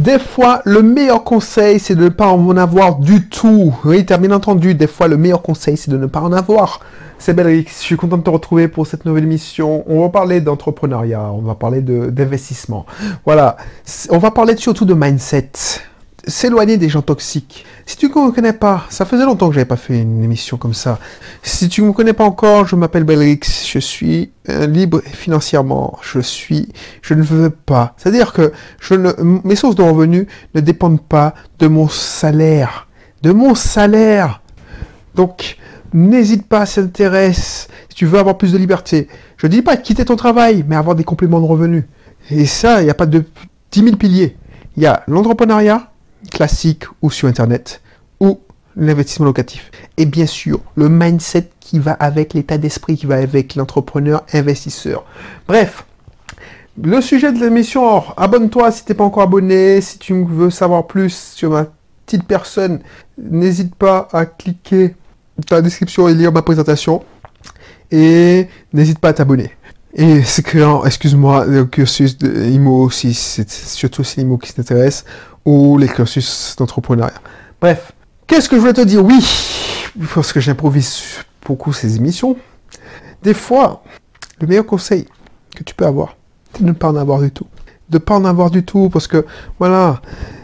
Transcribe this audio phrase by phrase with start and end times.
[0.00, 3.74] Des fois, le meilleur conseil, c'est de ne pas en avoir du tout.
[3.84, 6.80] Oui, t'as bien entendu, des fois, le meilleur conseil, c'est de ne pas en avoir.
[7.18, 9.84] C'est Belrix, je suis content de te retrouver pour cette nouvelle émission.
[9.86, 12.86] On va parler d'entrepreneuriat, on va parler d'investissement.
[13.26, 13.58] Voilà,
[14.08, 15.50] on va parler surtout de mindset
[16.26, 17.66] s'éloigner des gens toxiques.
[17.86, 20.56] Si tu ne me connais pas, ça faisait longtemps que j'avais pas fait une émission
[20.56, 20.98] comme ça.
[21.42, 26.20] Si tu ne me connais pas encore, je m'appelle Belrix, je suis libre financièrement, je
[26.20, 26.68] suis,
[27.02, 27.94] je ne veux pas.
[27.96, 28.52] C'est-à-dire que
[29.44, 32.88] mes sources de revenus ne dépendent pas de mon salaire,
[33.22, 34.40] de mon salaire.
[35.14, 35.56] Donc,
[35.92, 39.08] n'hésite pas, ça t'intéresse, si tu veux avoir plus de liberté.
[39.36, 41.84] Je ne dis pas quitter ton travail, mais avoir des compléments de revenus.
[42.30, 43.24] Et ça, il n'y a pas de
[43.72, 44.36] 10 000 piliers.
[44.76, 45.89] Il y a l'entrepreneuriat,
[46.30, 47.80] classique ou sur Internet,
[48.20, 48.40] ou
[48.76, 49.70] l'investissement locatif.
[49.96, 55.04] Et bien sûr, le mindset qui va avec l'état d'esprit, qui va avec l'entrepreneur investisseur.
[55.46, 55.84] Bref,
[56.82, 60.86] le sujet de l'émission, abonne-toi si tu n'es pas encore abonné, si tu veux savoir
[60.86, 61.66] plus sur ma
[62.06, 62.80] petite personne,
[63.18, 64.94] n'hésite pas à cliquer
[65.48, 67.02] dans la description et lire ma présentation.
[67.90, 69.50] Et n'hésite pas à t'abonner.
[69.94, 75.04] Et c'est que, excuse-moi, le cursus de IMO aussi, c'est surtout l'IMO qui s'intéresse
[75.44, 77.20] ou les cursus d'entrepreneuriat.
[77.60, 77.92] Bref,
[78.26, 79.04] qu'est-ce que je voulais te dire?
[79.04, 79.24] Oui,
[80.14, 81.02] parce que j'improvise
[81.44, 82.36] beaucoup ces émissions.
[83.22, 83.82] Des fois,
[84.40, 85.06] le meilleur conseil
[85.56, 86.16] que tu peux avoir,
[86.54, 87.46] c'est de ne pas en avoir du tout.
[87.88, 89.26] De ne pas en avoir du tout, parce que,
[89.58, 90.00] voilà,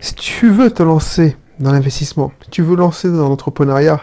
[0.00, 4.00] si tu veux te lancer dans l'investissement, si tu veux lancer dans l'entrepreneuriat,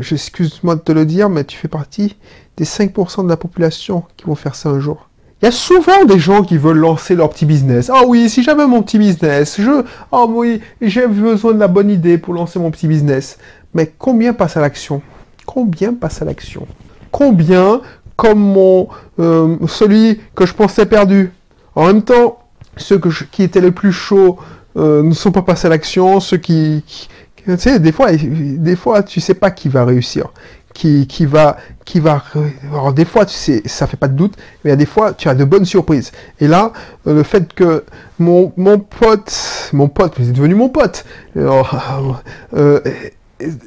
[0.00, 2.16] j'excuse-moi de te le dire, mais tu fais partie
[2.56, 5.08] des 5% de la population qui vont faire ça un jour.
[5.42, 7.90] Il y a souvent des gens qui veulent lancer leur petit business.
[7.92, 11.90] Ah oui, si j'avais mon petit business, je, oh oui, j'ai besoin de la bonne
[11.90, 13.38] idée pour lancer mon petit business.
[13.74, 15.02] Mais combien passe à l'action?
[15.44, 16.66] Combien passe à l'action?
[17.10, 17.82] Combien,
[18.16, 18.88] comme mon,
[19.18, 21.32] euh, celui que je pensais perdu?
[21.74, 22.38] En même temps,
[22.76, 23.00] ceux
[23.30, 24.38] qui étaient les plus chauds
[24.76, 26.20] euh, ne sont pas passés à l'action.
[26.20, 27.08] Ceux qui, qui,
[27.44, 30.28] tu sais, des fois, des fois, tu sais pas qui va réussir
[30.74, 32.22] qui, qui va, qui va,
[32.70, 34.34] alors des fois, tu sais, ça fait pas de doute,
[34.64, 36.12] mais des fois, tu as de bonnes surprises.
[36.40, 36.72] Et là,
[37.06, 37.84] euh, le fait que
[38.18, 41.06] mon, mon pote, mon pote, c'est devenu mon pote,
[41.36, 42.80] euh,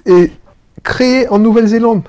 [0.05, 0.31] et,
[0.83, 2.03] créé en Nouvelle-Zélande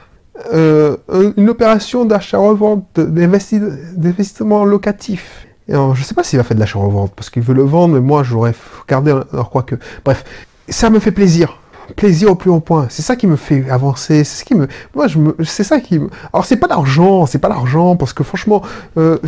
[0.52, 0.96] euh,
[1.36, 5.46] une opération d'achat-revente, d'investissement locatif.
[5.68, 7.94] Et alors, je sais pas s'il va faire de l'achat-revente, parce qu'il veut le vendre,
[7.94, 10.24] mais moi, j'aurais regardé, alors quoi que, bref,
[10.68, 11.58] ça me fait plaisir
[11.96, 12.86] plaisir au plus haut point.
[12.90, 14.24] C'est ça qui me fait avancer.
[14.24, 16.10] C'est ce qui me, moi, je me, c'est ça qui me.
[16.32, 18.62] Alors c'est pas l'argent, c'est pas l'argent parce que franchement,
[18.96, 19.18] euh,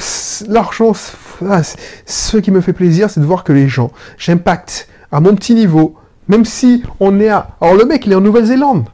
[0.49, 5.35] l'argent, ce qui me fait plaisir, c'est de voir que les gens, j'impacte à mon
[5.35, 5.97] petit niveau,
[6.29, 7.57] même si on est à.
[7.61, 8.85] Alors le mec, il est en Nouvelle-Zélande.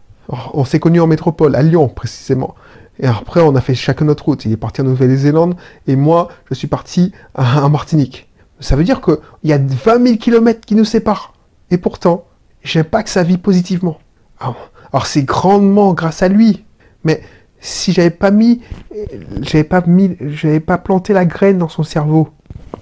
[0.55, 2.57] On s'est connu en métropole, à Lyon précisément.
[2.99, 4.45] Et après, on a fait chacun notre route.
[4.45, 5.55] Il est parti en Nouvelle-Zélande
[5.87, 8.29] et moi, je suis parti en Martinique.
[8.59, 11.35] Ça veut dire qu'il y a 20 000 kilomètres qui nous séparent.
[11.71, 12.25] Et pourtant,
[12.67, 13.99] j'impacte sa vie positivement.
[14.41, 16.65] Alors, c'est grandement grâce à lui.
[17.05, 17.23] Mais
[17.61, 18.61] si j'avais pas mis,
[19.41, 22.29] j'avais pas mis, j'avais pas planté la graine dans son cerveau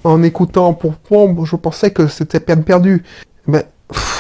[0.05, 3.03] en écoutant pour pompe, je pensais que c'était peine perdue.
[3.47, 3.67] Mais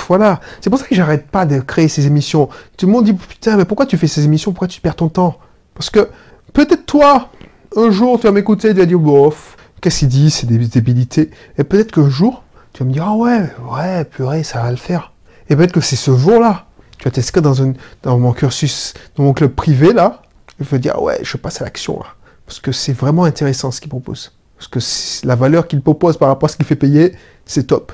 [0.08, 2.48] voilà, c'est pour ça que j'arrête pas de créer ces émissions.
[2.76, 4.52] Tout le monde dit putain, mais pourquoi tu fais ces émissions?
[4.52, 5.38] Pourquoi tu perds ton temps?
[5.74, 6.08] Parce que
[6.52, 7.30] peut-être toi,
[7.76, 11.30] un jour, tu vas m'écouter tu vas dire bof, qu'est-ce qu'il dit C'est des débilités.
[11.58, 14.76] Et peut-être qu'un jour, tu vas me dire ah ouais, ouais, purée, ça va le
[14.76, 15.13] faire.
[15.48, 16.66] Et peut-être que c'est ce jour-là.
[16.98, 20.22] Tu vas t'inscrire dans, mon cursus, dans mon club privé, là.
[20.60, 22.14] Il faut dire, ouais, je passe à l'action, là.
[22.46, 24.32] Parce que c'est vraiment intéressant ce qu'il propose.
[24.56, 27.92] Parce que la valeur qu'il propose par rapport à ce qu'il fait payer, c'est top.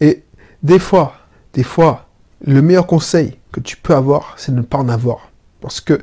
[0.00, 0.22] Et
[0.62, 1.14] des fois,
[1.54, 2.06] des fois,
[2.44, 5.30] le meilleur conseil que tu peux avoir, c'est de ne pas en avoir.
[5.60, 6.02] Parce que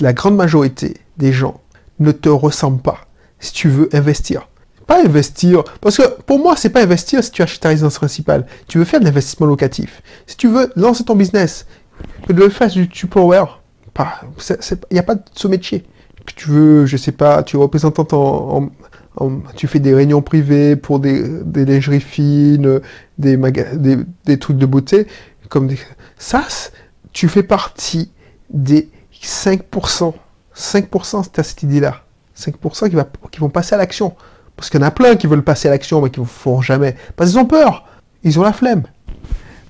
[0.00, 1.60] la grande majorité des gens
[2.00, 3.06] ne te ressemblent pas.
[3.38, 4.48] Si tu veux investir,
[4.90, 5.62] pas investir.
[5.80, 8.44] Parce que pour moi, c'est pas investir si tu achètes ta résidence principale.
[8.66, 10.02] Tu veux faire de l'investissement locatif.
[10.26, 11.66] Si tu veux lancer ton business,
[12.26, 13.62] que de le faire du Tupperware,
[13.96, 15.84] il n'y a pas de ce métier.
[16.26, 18.70] Que tu veux, je sais pas, tu es représentant
[19.16, 22.80] en, tu fais des réunions privées pour des, des lingeries fines,
[23.18, 25.06] des, des, des, trucs de beauté,
[25.48, 25.78] comme des...
[26.18, 26.46] Ça,
[27.12, 28.10] tu fais partie
[28.50, 28.88] des
[29.22, 30.14] 5%.
[30.56, 32.02] 5% c'est cette idée-là.
[32.36, 34.14] 5% qui, va, qui vont passer à l'action.
[34.60, 36.60] Parce qu'il y en a plein qui veulent passer à l'action, mais qui ne font
[36.60, 36.94] jamais.
[37.16, 37.86] Parce qu'ils ont peur.
[38.24, 38.82] Ils ont la flemme.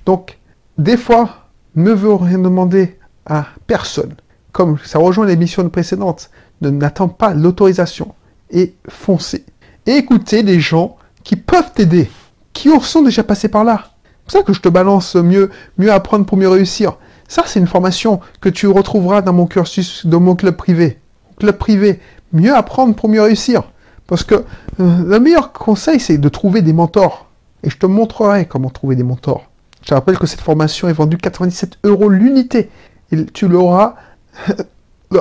[0.05, 0.37] Donc,
[0.77, 4.15] des fois, ne veut rien demander à personne.
[4.51, 6.29] Comme ça rejoint l'émission précédente,
[6.59, 8.13] ne n'attends pas l'autorisation
[8.49, 9.45] et foncez.
[9.85, 12.11] Écoutez des gens qui peuvent t'aider,
[12.51, 13.91] qui sont déjà passés par là.
[14.27, 16.97] C'est ça que je te balance mieux, mieux apprendre pour mieux réussir.
[17.29, 20.99] Ça, c'est une formation que tu retrouveras dans mon cursus, dans mon club privé.
[21.39, 22.01] Club privé,
[22.33, 23.63] mieux apprendre pour mieux réussir.
[24.11, 24.43] Parce que euh,
[25.05, 27.27] le meilleur conseil, c'est de trouver des mentors.
[27.63, 29.45] et je te montrerai comment trouver des mentors.
[29.83, 32.69] Je te rappelle que cette formation est vendue 97 euros l'unité.
[33.33, 33.95] Tu l'auras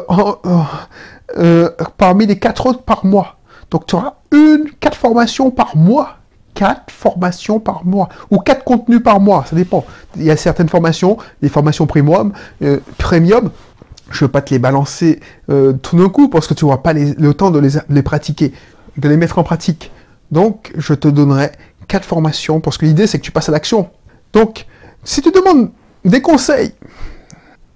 [1.39, 3.37] euh, parmi les quatre autres par mois.
[3.71, 6.17] Donc tu auras une, quatre formations par mois.
[6.55, 8.09] Quatre formations par mois.
[8.33, 9.85] Ou quatre contenus par mois, ça dépend.
[10.17, 12.33] Il y a certaines formations, des formations premium,
[12.63, 13.51] euh, premium
[14.11, 16.79] je ne veux pas te les balancer euh, tout d'un coup parce que tu n'auras
[16.79, 18.53] pas le temps de les, pratiquer,
[19.01, 19.91] de les mettre en pratique.
[20.31, 21.51] Donc, je te donnerai
[21.89, 23.91] quatre formations parce que l'idée, c'est que tu passes à l'action.
[24.33, 24.67] Donc,
[25.03, 25.71] si tu demandes
[26.05, 26.73] des conseils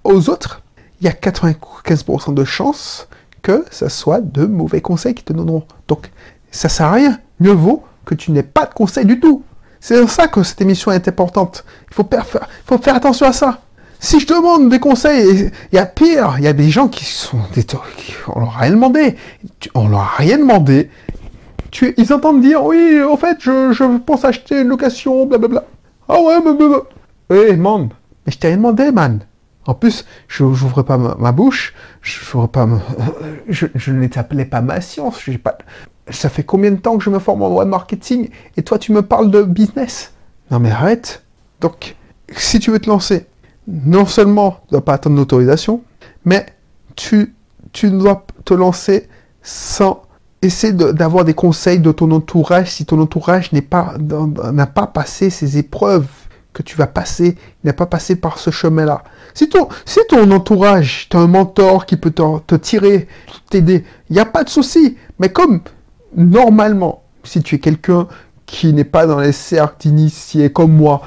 [0.03, 0.61] aux autres,
[1.01, 3.07] il y a 95% de chances
[3.41, 5.65] que ce soit de mauvais conseils qui te donneront.
[5.87, 6.09] Donc,
[6.51, 7.19] ça sert à rien.
[7.39, 9.43] Mieux vaut que tu n'aies pas de conseils du tout.
[9.79, 11.63] C'est pour ça que cette émission est importante.
[11.91, 12.09] Il faut,
[12.65, 13.61] faut faire attention à ça.
[13.99, 17.05] Si je demande des conseils, il y a pire, il y a des gens qui
[17.05, 17.65] sont des
[18.27, 19.15] on leur a rien demandé,
[19.73, 20.89] on leur a rien demandé.
[21.71, 25.63] Tu, ils entendent dire oui, au fait, je, pense acheter une location, blablabla.
[26.07, 26.83] Ah ouais, blablabla.
[27.31, 27.89] Eh, man,
[28.25, 29.19] mais je t'ai rien demandé, man.
[29.67, 32.67] En plus, je n'ouvre pas ma, bouche, je pas
[33.49, 35.57] je, je ne t'appelais pas ma science, j'ai pas,
[36.09, 38.91] ça fait combien de temps que je me forme en web marketing et toi tu
[38.91, 40.13] me parles de business?
[40.51, 41.23] Non mais arrête.
[41.61, 41.95] Donc,
[42.35, 43.25] si tu veux te lancer,
[43.67, 45.81] non seulement tu ne dois pas attendre l'autorisation,
[46.25, 46.45] mais
[46.95, 47.33] tu,
[47.71, 49.07] tu dois te lancer
[49.41, 50.03] sans
[50.45, 53.95] essayer d'avoir des conseils de ton entourage si ton entourage n'a pas,
[54.73, 56.07] pas passé ces épreuves
[56.53, 59.03] que tu vas passer, n'a pas passé par ce chemin-là.
[59.33, 63.07] Si ton, si ton entourage, tu as un mentor qui peut te, te tirer,
[63.49, 64.97] t'aider, il n'y a pas de souci.
[65.19, 65.59] Mais comme
[66.15, 68.07] normalement, si tu es quelqu'un
[68.45, 71.01] qui n'est pas dans les cercles d'initiés comme moi,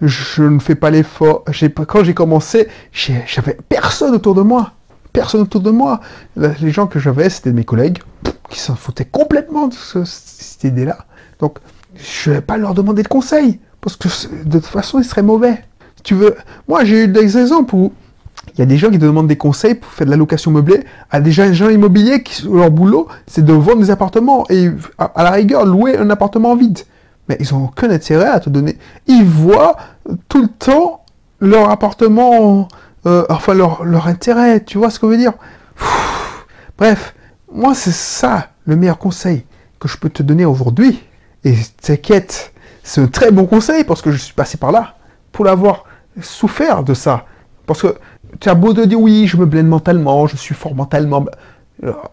[0.00, 1.44] je ne fais pas l'effort.
[1.86, 4.72] Quand j'ai commencé, j'avais personne autour de moi.
[5.12, 6.00] Personne autour de moi.
[6.36, 7.98] Les gens que j'avais, c'était mes collègues
[8.50, 10.98] qui s'en foutaient complètement de cette idée-là.
[11.38, 11.58] Donc,
[11.96, 14.08] je ne vais pas leur demander de conseils parce que
[14.44, 15.64] de toute façon, ils seraient mauvais.
[16.02, 16.36] Tu veux
[16.68, 17.92] Moi, j'ai eu des exemples où
[18.54, 20.50] il y a des gens qui te demandent des conseils pour faire de la location
[20.50, 25.22] meublée à des gens immobiliers qui, leur boulot, c'est de vendre des appartements et à,
[25.22, 26.80] la rigueur louer un appartement vide.
[27.28, 28.76] Mais ils n'ont aucun intérêt à te donner.
[29.06, 29.76] Ils voient
[30.28, 31.04] tout le temps
[31.38, 32.68] leur appartement,
[33.06, 35.32] euh, enfin leur, leur, intérêt, tu vois ce que je veux dire?
[36.78, 37.14] Bref,
[37.52, 39.44] moi c'est ça le meilleur conseil
[39.78, 41.02] que je peux te donner aujourd'hui.
[41.44, 42.52] Et t'inquiète,
[42.82, 44.96] c'est un très bon conseil parce que je suis passé par là
[45.32, 45.84] pour l'avoir
[46.20, 47.24] souffert de ça.
[47.66, 47.96] Parce que
[48.38, 51.24] tu as beau de dire oui, je me blende mentalement, je suis fort mentalement.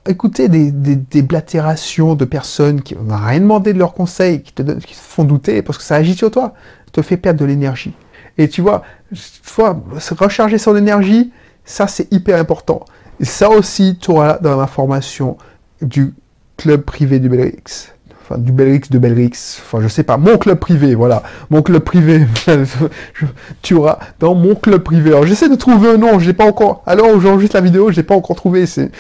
[0.08, 4.62] écoutez des, des, blatérations de personnes qui n'ont rien demandé de leurs conseils, qui te,
[4.62, 6.54] qui te font douter parce que ça agit sur toi,
[6.92, 7.94] te fait perdre de l'énergie.
[8.38, 9.78] Et tu vois, soit
[10.20, 11.32] recharger son énergie,
[11.66, 12.86] ça c'est hyper important.
[13.22, 15.38] Ça aussi, tu auras dans la formation
[15.82, 16.14] du
[16.58, 17.94] club privé du Belrix.
[18.24, 21.82] Enfin du Belrix de Belrix, enfin je sais pas, mon club privé, voilà, mon club
[21.82, 22.28] privé,
[23.62, 25.12] tu auras dans mon club privé.
[25.12, 27.96] Alors j'essaie de trouver un nom, je n'ai pas encore, alors j'enregistre la vidéo, je
[27.96, 28.92] n'ai pas encore trouvé, c'est,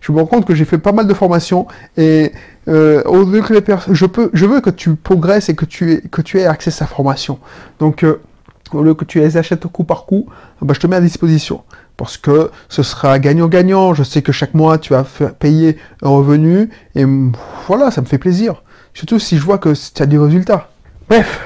[0.00, 1.68] je me rends compte que j'ai fait pas mal de formations.
[1.96, 2.32] Et
[2.66, 5.64] euh, au lieu que les personnes, je peux, je veux que tu progresses et que
[5.64, 7.38] tu aies, que tu aies accès à sa formation.
[7.78, 8.20] Donc euh,
[8.76, 10.26] au que tu les achètes coup par coup,
[10.62, 11.62] bah, je te mets à disposition
[11.98, 13.92] parce que ce sera gagnant-gagnant.
[13.92, 15.04] Je sais que chaque mois, tu vas
[15.38, 17.04] payer un revenu, et
[17.66, 18.62] voilà, ça me fait plaisir.
[18.94, 20.70] Surtout si je vois que tu as du résultat.
[21.08, 21.40] Bref,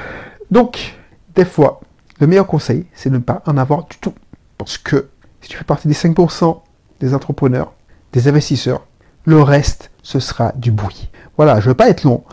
[0.50, 0.94] donc,
[1.34, 1.80] des fois,
[2.20, 4.14] le meilleur conseil, c'est de ne pas en avoir du tout.
[4.58, 5.08] Parce que
[5.40, 6.60] si tu fais partie des 5%
[7.00, 7.72] des entrepreneurs,
[8.12, 8.86] des investisseurs,
[9.24, 11.08] le reste, ce sera du bruit.
[11.36, 12.24] Voilà, je ne veux pas être long.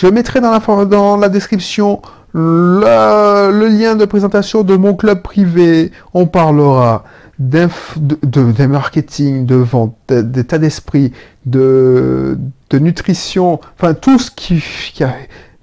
[0.00, 2.00] Je mettrai dans la, description
[2.32, 5.92] le, lien de présentation de mon club privé.
[6.14, 7.04] On parlera
[7.38, 7.68] de,
[8.22, 11.12] de, marketing, de vente, d'état d'esprit,
[11.44, 12.38] de,
[12.70, 15.14] de, nutrition, enfin tout ce qui, a,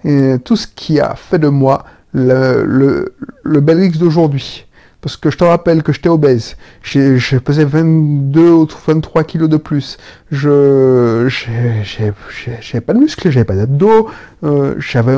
[0.05, 4.67] euh, tout ce qui a fait de moi le, le, le d'aujourd'hui.
[5.03, 6.55] Parce que je te rappelle que j'étais obèse.
[6.81, 9.97] Je pesais 22 ou 23 kilos de plus.
[10.31, 14.09] Je, j'avais pas de muscles, j'avais pas d'abdos.
[14.45, 15.17] Euh, j'avais,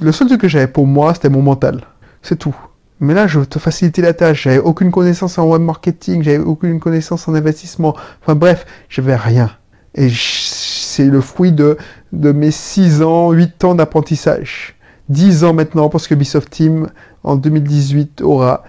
[0.00, 1.80] le seul truc que j'avais pour moi, c'était mon mental.
[2.22, 2.54] C'est tout.
[3.00, 4.44] Mais là, je te faciliter la tâche.
[4.44, 7.96] J'avais aucune connaissance en web marketing, j'avais aucune connaissance en investissement.
[8.22, 9.50] Enfin bref, j'avais rien.
[9.96, 11.76] Et c'est le fruit de,
[12.12, 14.76] de mes 6 ans, 8 ans d'apprentissage.
[15.08, 16.88] 10 ans maintenant, parce que Ubisoft Team,
[17.28, 18.64] en 2018, aura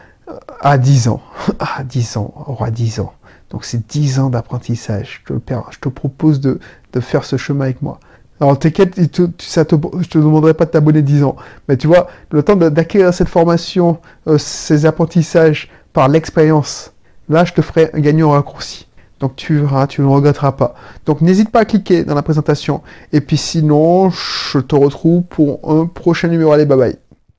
[0.62, 1.22] à 10 ans.
[1.60, 3.13] À 10 ans, aura 10 ans.
[3.50, 5.24] Donc c'est 10 ans d'apprentissage.
[5.28, 6.60] Je, je te propose de,
[7.00, 8.00] faire ce chemin avec moi.
[8.42, 9.00] Alors t'inquiète,
[9.39, 11.36] ça te, je te demanderai pas de t'abonner 10 ans.
[11.68, 16.94] Mais tu vois, le temps d'acquérir cette formation, euh, ces apprentissages par l'expérience,
[17.28, 18.88] là je te ferai un gagnant raccourci.
[19.20, 20.75] Donc tu verras, tu ne regretteras pas.
[21.06, 22.82] Donc n'hésite pas à cliquer dans la présentation.
[23.12, 26.51] Et puis sinon, je te retrouve pour un prochain numéro.
[26.51, 27.09] Allez, bye bye.